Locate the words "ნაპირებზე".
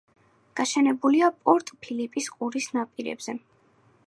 2.79-3.41